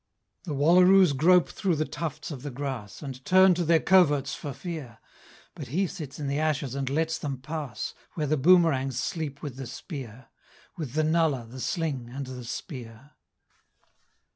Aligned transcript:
The 0.45 0.55
wallaroos 0.55 1.13
grope 1.15 1.47
through 1.47 1.75
the 1.75 1.85
tufts 1.85 2.31
of 2.31 2.41
the 2.41 2.49
grass, 2.49 3.03
And 3.03 3.23
turn 3.23 3.53
to 3.53 3.63
their 3.63 3.79
coverts 3.79 4.33
for 4.33 4.51
fear; 4.51 4.97
But 5.53 5.67
he 5.67 5.85
sits 5.85 6.19
in 6.19 6.25
the 6.25 6.39
ashes 6.39 6.73
and 6.73 6.89
lets 6.89 7.19
them 7.19 7.37
pass 7.37 7.93
Where 8.15 8.25
the 8.25 8.35
boomerangs 8.35 8.97
sleep 8.99 9.43
with 9.43 9.57
the 9.57 9.67
spear 9.67 10.29
With 10.75 10.93
the 10.93 11.03
nullah, 11.03 11.45
the 11.47 11.61
sling 11.61 12.09
and 12.09 12.25
the 12.25 12.45
spear. 12.45 13.11